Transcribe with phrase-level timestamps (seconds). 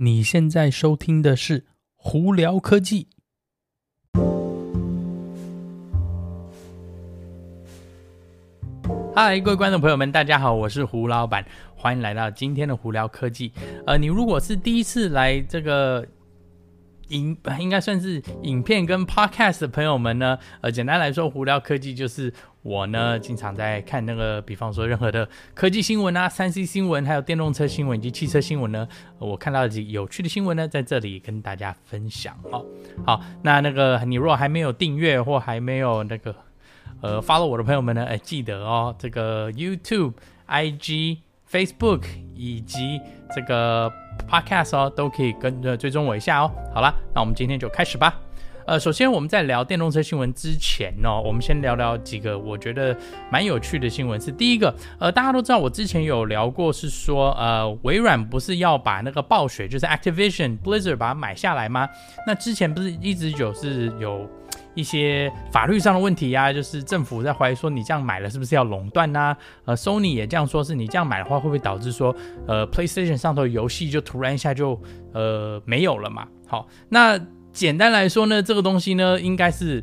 [0.00, 1.60] 你现在收听的是
[1.96, 3.08] 《胡聊科技》。
[9.12, 11.44] 嗨，各位观众朋友们，大家好，我是胡老板，
[11.74, 13.50] 欢迎来到今天的《胡聊科技》。
[13.86, 16.06] 呃，你如果是第一次来这个。
[17.08, 28.86] 影应该算是影片跟 podcast 的朋友们呢，呃，简单来说，胡聊科技就是我呢，经常在看那个，比方说任何的科技新闻啊、三 C 新闻，还有电动车新闻以及汽车新闻呢，
[29.18, 32.64] 我看到几有趣的新闻呢，在这里跟大家分享哦。
[33.06, 36.34] 好，那那个你如果还没有订阅或还没有那个
[37.00, 40.12] 呃 follow 我的朋友们呢，哎，记得哦，这个 YouTube、
[40.46, 41.18] IG、
[41.50, 42.02] Facebook
[42.34, 43.00] 以及
[43.34, 43.90] 这个。
[44.26, 46.50] Podcast 哦，都可以跟着追踪我一下哦。
[46.74, 48.14] 好了，那我们今天就开始吧。
[48.66, 52.94] 呃，首先我们在聊电动车新闻之前呢、我们先聊聊几个我觉得
[53.30, 54.20] 蛮有趣的新闻。
[54.20, 61.88] 是第一个，呃，大家都知道我之前有聊过，是说呃，微软不是要把那个暴雪，就是 Activision Blizzard 把它买下来吗？
[62.26, 64.28] 那之前不是一直有是有。
[64.78, 69.36] 一些法律上的问题、啊，就是政府在怀疑说你这样买了是不是要垄断呐？
[69.64, 72.14] 呃，Sony 也这样说，是你这样买的话会不会导致说，
[72.46, 74.80] 呃，PlayStation 上头游戏就突然一下就
[75.12, 76.28] 呃没有了嘛？
[76.46, 77.18] 好，那
[77.52, 79.82] 简单来说呢，这个东西呢，应该是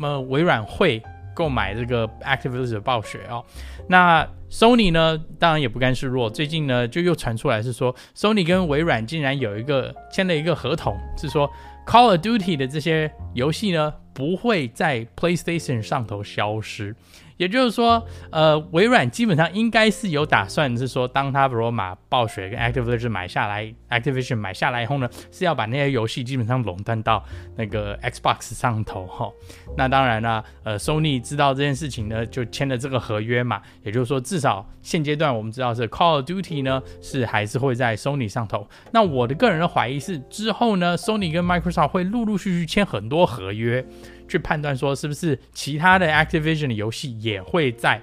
[0.00, 1.02] 呃微软会
[1.34, 3.44] 购买这个 Activision 暴雪哦。
[3.86, 11.50] 那 Sony 呢，当然也不甘示弱，最近呢就又传出来是说，Sony 跟微软竟然有一个签了一个合同，是说
[11.86, 13.94] Call of Duty 的这些游戏呢。
[14.12, 16.94] 不会在 PlayStation 上头消失。
[17.40, 27.24] 也就是说，呃，微软基本上应该是有打算，是说，当他罗马暴雪跟 Activision 买下来，Activision 买下来以后呢，是要把那些游戏基本上垄断到
[27.56, 29.32] 那个 Xbox 上头哈。
[29.74, 33.62] 那当然了，呃，Sony 知道这件事情呢，就签了这个合约嘛。
[33.82, 38.68] 也就是说，至少现阶段我们知道是 Call of Duty 呢是还是会在 Sony 上头。
[38.92, 43.82] 那我的个人的怀疑是，之后呢，Sony 跟 Microsoft 会陆陆续续签很多合约。
[44.30, 48.00] 去判断说是不是其他的 Activision 的游戏也会在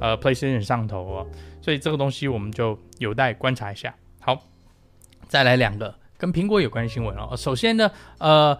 [0.00, 1.26] 呃 PlayStation 上头哦，
[1.60, 3.94] 所以这个东西我们就有待观察一下。
[4.20, 4.40] 好，
[5.28, 7.36] 再来两个跟苹果有关的新闻哦。
[7.36, 8.56] 首先呢，呃。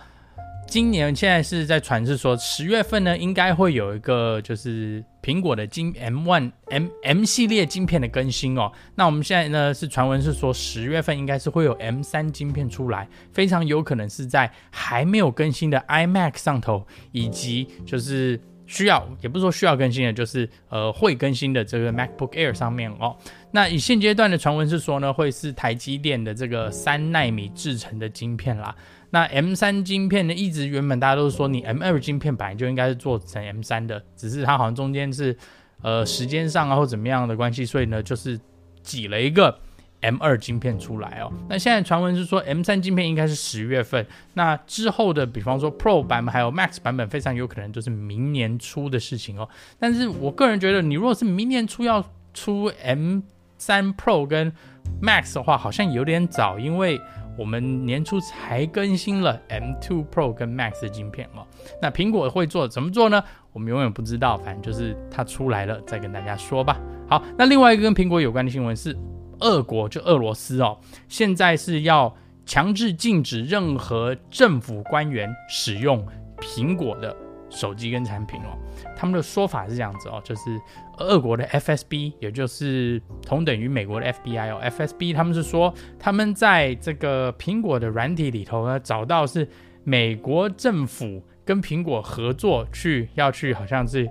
[0.66, 8.72] 今年现在是在传，是说十月份呢，应该会有一个就是苹果的晶 M1 M M 系列晶片的更新哦。
[8.96, 23.16] 那我们现在呢是传闻是说十月份应该是会有 M3 晶片出来，非常有可能是在还没有更新的 iMac 上头，以及就是需要也不是说需要更新的，就是呃会更新的这个 MacBook Air 上面哦。
[23.52, 28.74] 那以现阶段的传闻是说呢，会是台积电的这个三奈米制程的晶片啦。
[29.14, 35.36] 那 M 三晶片呢，一直原本大家都是说你 M 二晶片本来就应该是做成 M 三的，只是它好像中间是
[35.82, 38.36] 呃时间上啊或怎么样的关系，所以呢就是
[38.82, 39.56] 挤了一个
[40.00, 41.32] M 二晶片出来哦。
[41.48, 49.48] 那现在传闻是说 M 三晶片应该是十月份，那之后的比方说 Pro 版本还有 Max 版本，非常有可能就是明年初的事情哦。
[49.78, 53.20] 但是我个人觉得，你如果是明年初要出 M
[53.58, 54.52] 三 Pro 跟
[55.00, 57.00] Max 的话，好像有点早，因为。
[57.36, 61.46] 我们年初才更新了 M2 Pro 跟 Max 的晶片哦，
[61.80, 63.22] 那苹果会做怎么做呢？
[63.52, 66.80] 我们永远不知道，反正就是它出来了再跟大家说吧。
[67.08, 68.96] 好，那另外一个跟苹果有关的新闻是，
[69.40, 70.78] 俄国就俄罗斯哦，
[71.08, 72.14] 现在是要
[72.46, 76.06] 强制禁止任何政府官员使用
[76.40, 77.16] 苹果的
[77.54, 78.58] 手机跟产品哦。
[78.96, 80.60] 他们的说法是这样子哦，就是。
[80.98, 89.48] 俄国的 FSB，也就是同等于美国的 FBI 哦，FSB 他们是说他们在这个苹果的软体里头呢，找到是
[89.82, 94.08] 美国政府跟苹果合作去要去好像是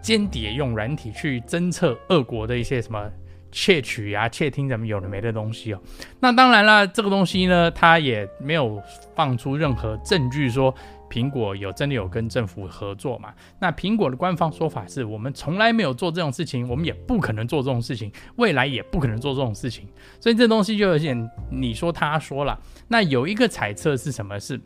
[0.00, 3.10] 间谍用软体去侦测俄国的一些什么
[3.50, 5.80] 窃取啊、窃听怎么有的没的东西哦。
[6.18, 8.82] 那当然了，这个东西呢，它也没有
[9.14, 10.74] 放出任何证据说。
[11.12, 13.34] 苹果有真的有跟政府合作嘛？
[13.58, 19.86] 那苹果的官方说法是我们从来没有做这种事情，我们也不可能做这种事情，未来也不可能做这种事情。
[20.18, 22.58] 所以这东西就有点你说他说了。
[22.88, 24.40] 那有一个猜测是什么？
[24.40, 24.58] 是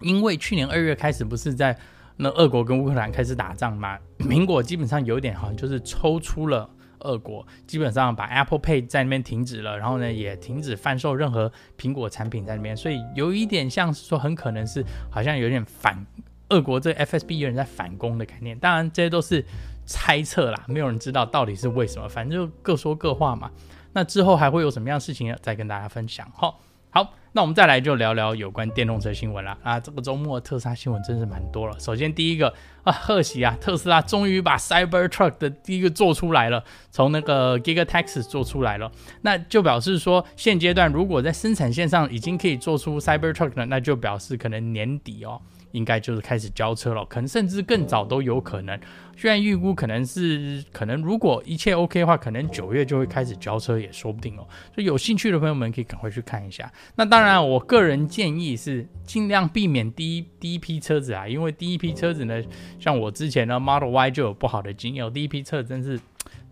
[0.00, 1.78] 因为去年二月开始不是在
[2.16, 3.96] 那俄国跟乌克兰开始打仗吗？
[4.18, 6.68] 苹果基本上有点好像就是抽出了。
[7.00, 16.06] 俄国基本上把 Apple Pay 在那边停止了，然后呢也停止贩售任何苹果产品在那边，所以有一点像是说很可能是好像有点反
[16.50, 18.58] 俄国这 FSB 有人在反攻的概念。
[18.58, 19.44] 当然这些都是
[19.86, 23.50] 猜测啦，没有人知道到底是为什么，反正就各说各话嘛。
[23.92, 26.30] 那之后还会有什么样的事情再跟大家分享。
[26.34, 26.60] 好，
[26.90, 29.56] 好，那我们再来就聊聊有关电动车新闻啦。
[29.62, 31.78] 啊，这个周末特斯拉新闻真是蛮多了。
[31.78, 38.90] 首先第一个啊，贺喜啊，特斯拉终于把 Cybertruck 的第一个做出来了，从那个 Giga Texas 做出来了。
[39.22, 45.40] 那就表示说，现阶段如果在生产线上已经可以做出 Cybertruck 了，那就表示可能年底哦。
[45.72, 48.78] 应该就是开始交车了，可能甚至更早都有可能。
[49.16, 54.46] 虽然预估可能是可能，如果一切 OK 的话，可能九月就会开始交车也说不定哦。
[54.74, 56.72] 所以有兴趣的朋友们可以赶快去看一下。
[56.96, 62.42] 那当然，我个人建议是尽量避免第一第一批车子啊，因为第一批车子呢，
[62.78, 66.00] 像我之前呢 Model Y 就有不好的经验，第一批车子真是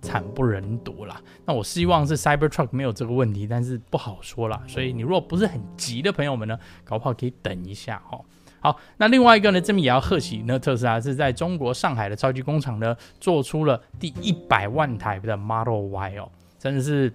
[0.02, 1.18] 惨不忍睹啦。
[1.46, 4.62] 那我希望是 Cybertruck 没有这个问题，但是不好说啦。
[4.68, 8.20] 所以你如果不是很急的朋友们呢，搞不好可以等一下哈。
[8.60, 16.28] 好，那另外一个呢，这边也要贺喜呢，特斯拉是在中国上海的超级工厂呢，做出了第一百万台的 Model Y 哦，
[16.58, 17.12] 真的是，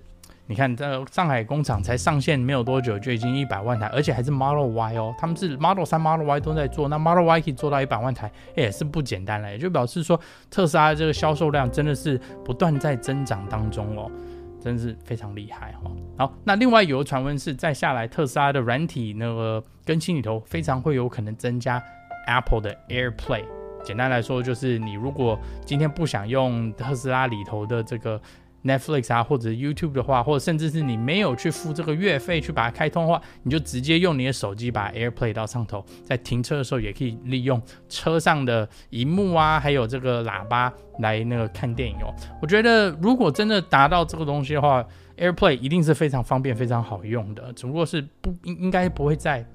[0.47, 10.19] 你看这上海工厂才上线没有多久，就已经一百万台，而且还是 Model Y 哦，他们是 Model 3、Model Y 都在做，那 Model Y 可以做到一百万台，也是不简单了，也就表示说
[10.49, 14.09] 特斯拉这个销售量真的是不断在增长当中哦。
[14.63, 15.91] 真是非常厉害哈！
[16.17, 21.83] 好，那另外有个传闻是，再下来特斯拉的软体那个更新里头，非常会有可能增加
[22.27, 23.43] Apple 的 AirPlay。
[23.83, 28.21] 简单来说，就是你如果今天不想用特斯拉里头的这个。
[28.63, 42.13] Netflix 啊，或者 YouTube 的话，或者甚至是你没有去付这个月费去把它开通的话，你就直接用你的手机把 AirPlay 到上头，在停车的时候也可以利用车上的荧幕啊，还有这个喇叭来那个看电影哦。
[42.41, 44.85] 我觉得如果真的达到这个东西的话
[45.17, 49.45] ，AirPlay 一定是非常方便、非常好用的，只不过是不应应该不会在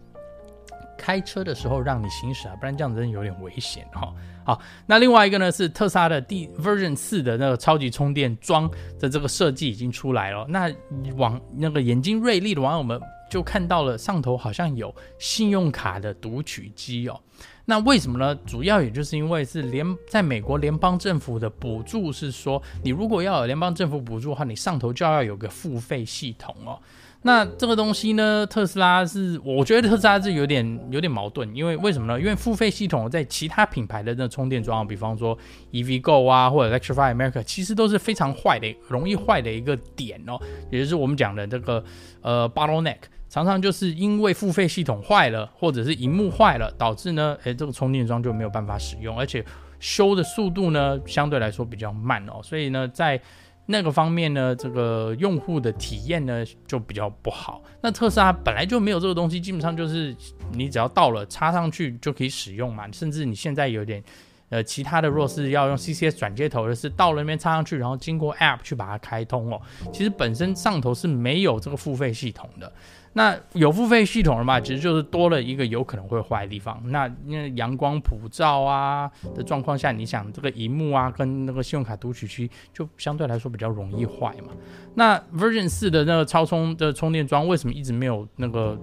[0.99, 4.13] 开车的时候让你行驶啊，不然这样子真的有点危险哈。
[4.45, 8.69] 好，那另外一个呢是特斯拉的第 Version 四的那个超级充电桩
[8.99, 10.45] 的这个设计已经出来了。
[10.49, 10.71] 那
[11.17, 13.01] 网那个眼睛锐利的网友们
[13.31, 17.21] 就看到了上头好像有信用卡的读取机哦。
[17.67, 18.35] 那为什么呢？
[18.47, 26.81] 主要也就是因为是联在美国联邦政府的补助是说，你如果要有联邦政府补助的话，你上头就要有个付费系统哦。
[27.29, 32.19] 那这个东西呢，特斯拉是，我觉得特斯拉是有点有点矛盾，因为为什么呢？
[32.19, 35.37] 因为付费系统在其他品牌的那充电桩，比方说
[35.71, 40.41] EVgo 啊，或者 Electrify America，其实都是非常坏的，容易坏的一个点哦，
[40.71, 41.85] 也就是我们讲的这个
[42.23, 42.97] 呃 bottleneck，
[43.29, 49.45] 常常就是因为付费系统坏了，或者是荧幕坏了，导致呢，诶，这个充电桩就没有办法使用，而且
[49.79, 53.21] 修的速度呢，相对来说比较慢哦，所以呢，在
[53.71, 57.63] 那个方面呢，这个用户的体验呢就比较不好。
[57.83, 60.17] 那特斯拉本来就没有这个东西，基本上就是
[60.55, 62.91] 你只要到了插上去就可以使用嘛。
[62.91, 64.03] 甚至你现在有点
[64.49, 69.61] 呃其他的，若是要用 CCS 转接头的是到了那边插上去，然后经过 App 去把它开通哦。
[69.93, 72.73] 其实本身上头是没有这个付费系统的。
[73.15, 74.61] 那有付费系统了嘛？
[74.61, 76.81] 其实就是多了一个有可能会坏的地方。
[76.87, 84.53] 那因为阳光普照啊的状况下，你想这个荧幕啊跟那个信用卡读取区就相对来说比较容易坏嘛。
[84.95, 88.79] 那 Version 四的那个超充的充电桩为什么一直没有那个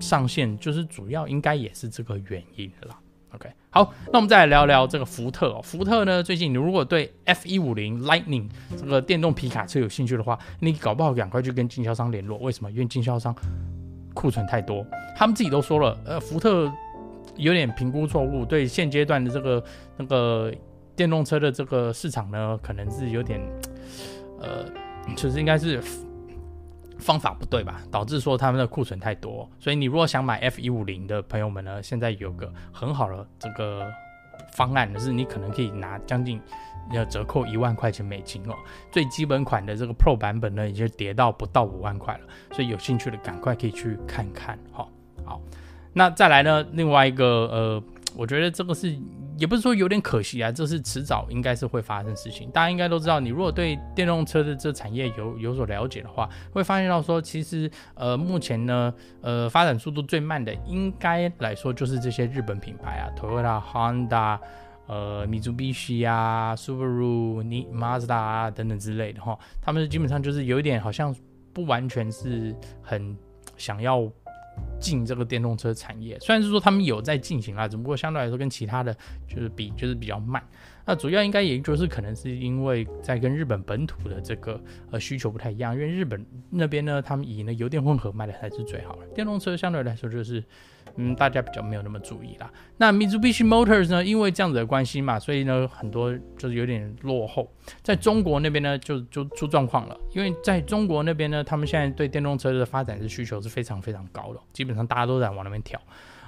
[0.00, 0.56] 上线？
[0.58, 2.96] 就是主要应该也是这个原因了。
[3.34, 5.60] OK，好，那我们再来聊聊这个福特哦。
[5.60, 12.38] 福特呢，最近你如果对 F150 Lightning 这个电动皮卡车有兴趣的话，你搞不好赶快去跟经销商联络。
[12.38, 12.70] 为什么？
[12.70, 13.34] 因为经销商
[14.14, 14.86] 库存太多，
[15.16, 16.70] 他们自己都说了，呃，福特
[17.36, 19.64] 有点评估错误，对现阶段的这个
[19.96, 20.52] 那个
[20.94, 23.40] 电动车的这个市场呢，可能是有点，
[24.40, 24.64] 呃，
[25.16, 25.82] 就是应该是。
[26.98, 33.86] 方法不对吧，导致说他们的库存太多，所以你如果想买 F 一五零的朋友们呢，现在有个很好的这个
[34.52, 36.40] 方案，就是你可能可以拿将近
[36.92, 38.54] 要折扣一万块钱美金哦。
[38.90, 42.20] 最基本款的这个 Pro 版本呢，已经跌到不到五万块了，
[42.52, 44.86] 所以有兴趣的赶快可以去看看哈。
[45.24, 45.40] 好，
[45.92, 47.82] 那再来呢，另外一个呃，
[48.16, 48.96] 我觉得这个是。
[49.36, 52.50] 也不是说有点可惜啊，这是迟早应该是会发生事情。
[52.50, 64.38] 大家应该都知道，你如果对电动车的这产业有有所了解的话，会发现到说，其实呃目前呢，呃发展速度最慢的，应该来说就是这些日本品牌啊，Toyota、Honda、
[64.86, 71.14] 呃 Mitsubishi 啊、Subaru、你 Mazda 啊等等之类的哈，他们基本上就是有一点好像
[71.52, 73.16] 不完全是很
[73.56, 74.08] 想要。
[74.80, 78.94] 进这个电动车产业，虽然是说他们有在进行啊，只不过相对来说跟其他的
[79.26, 80.42] 就是比就是比较慢。
[80.86, 84.60] 那主要应该也就是可能是因为在跟日本本土的这个
[84.90, 90.42] 呃需求不太一样，因为日本那边呢，他们以呢油电混合卖的才是最好的，电动车相对来说就是
[90.96, 92.50] 嗯，大家比较没有那么注意啦。
[92.76, 97.50] 那 Mitsubishi Motors 呢，因为这样子的关系嘛，所以呢，很多就是有点落后，
[97.82, 99.98] 在中国那边呢，就就出状况了。
[100.12, 105.80] 因为在中国那边呢，他们现在对电动车的发展的需求是非常非常高的，基本上大家都在往那边跳。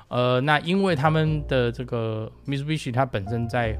[0.08, 3.78] 呃，那因为他们的这个 Mitsubishi 它本身在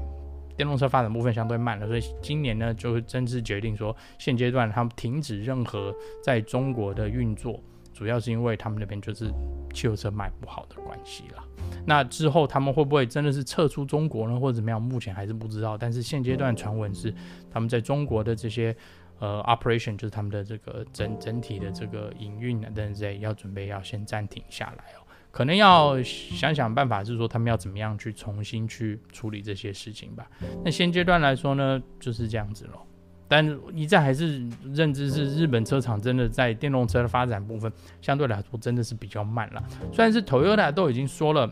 [0.57, 7.61] 电动车发展部分相对慢了，所以今年呢，就正式决定说，现阶段他们停止任何在中国的运作。
[7.93, 9.33] 主要是因为他们那边就是
[9.73, 11.43] 汽油车卖不好的关系啦。
[11.83, 14.79] 那之后他们会不会真的是撤出中国呢，或者怎么样？
[14.79, 15.75] 目前还是不知道。
[15.75, 17.11] 但是现阶段传闻是，
[17.49, 18.75] 他们在中国的这些
[19.17, 25.01] 呃 operation，就是他们的这个整整体的这个营运啊等等之类，要准备要先暂停下来哦。
[25.37, 30.27] 可能要想想办法，是说他们要怎么样去重新去处理这些事情吧。
[30.65, 32.83] 那现阶段来说呢，就是这样子咯。
[33.27, 34.41] 但一再还是
[34.73, 39.63] 认知是日本车厂真的在电动车的发展部分相对来说真的是比较慢了。
[39.93, 41.47] 虽然是 Toyota 都已经说了，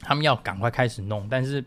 [0.00, 1.64] 他们要赶快开始弄，但是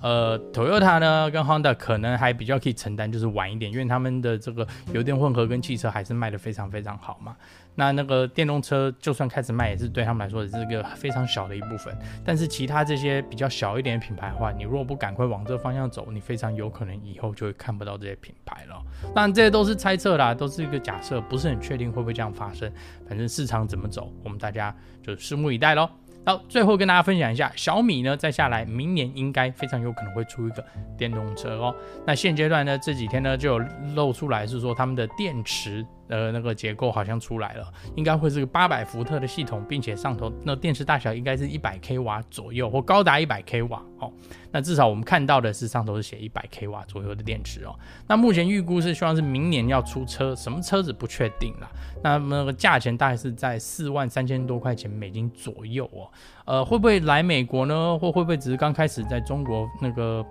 [0.00, 7.36] 呃，Toyota 呢跟 Honda 可能还比较可以承担，就是晚一点，因为他们的这个油电混合跟汽车还是卖得非常非常好嘛。
[7.74, 11.96] 那那个电动车就算开始卖，也是对他们来说也是一个非常小的一部分。
[12.22, 18.82] 但是其他这些比较小一点的品牌的话，你如果不赶快往这个方向走，你非常有可能以后就会看不到这些品牌了。
[19.14, 22.70] 当然这些都是猜测啦，都是一个假设，不是很确定会不会这样发生。
[23.08, 25.88] 反正市场怎么走，我们大家就拭目以待喽。
[26.24, 30.64] 好，最后跟大家分享一下，小米呢，再下来明年应该非常有可能会出一个
[30.96, 31.74] 电动车哦。
[32.06, 44.12] 那现阶段呢，这几天呢就有露出来是说他们的电池呃那个结构好像出来了，应该会是个八百伏特的系统，并且上头那电池大小应该是一百 k 瓦左右，或高达一百 k 瓦哦。
[44.50, 47.74] 那至少我们看到的是上头是写一百 k 瓦左右的电池哦。
[48.06, 51.70] 那目前预估是希望是明年要出车，什么车子不确定啦。
[52.02, 56.12] 那么那个价钱大概是在四万三千多块钱美金左右哦。
[56.44, 57.98] 呃，会不会来美国呢？
[57.98, 60.22] 或会不会只是刚开始在中国那个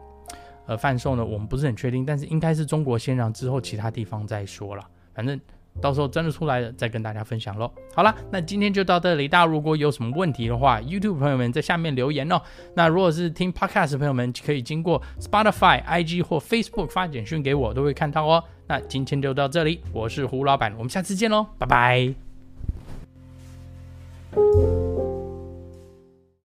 [0.68, 1.26] 呃贩售呢？
[1.26, 4.88] 我们不是很确定，但是应该是中国先让，之后其他地方再说了。
[5.14, 5.40] 反正
[5.80, 7.72] 到时候真的出来了，再跟大家分享喽。
[7.96, 9.28] 好了，那今天就到这里。
[9.28, 12.42] 大家如果有什么问题的话，YouTube 朋友们在下面留言哦。
[12.76, 18.44] 那如果是听 Podcast 朋友们，可以经过 Spotify、IG 或 Facebook 发简讯给我，都会看到哦。
[18.68, 22.14] 那今天就到这里，我是胡老板，我们下次见喽，拜拜。